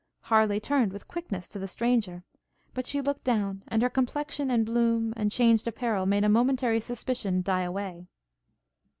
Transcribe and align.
Harleigh 0.21 0.59
turned 0.59 0.91
with 0.91 1.07
quickness 1.07 1.47
to 1.47 1.59
the 1.59 1.67
stranger; 1.67 2.23
but 2.73 2.87
she 2.87 3.01
looked 3.01 3.23
down, 3.23 3.61
and 3.67 3.83
her 3.83 3.87
complexion, 3.89 4.49
and 4.49 4.65
bloom, 4.65 5.13
and 5.15 5.31
changed 5.31 5.67
apparel, 5.67 6.07
made 6.07 6.23
a 6.23 6.27
momentary 6.27 6.79
suspicion 6.79 7.43
die 7.43 7.61
away. 7.61 8.07